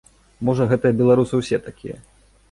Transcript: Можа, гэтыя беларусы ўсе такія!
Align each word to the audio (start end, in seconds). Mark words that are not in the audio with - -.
Можа, 0.47 0.65
гэтыя 0.71 0.97
беларусы 1.01 1.33
ўсе 1.41 1.57
такія! 1.67 1.99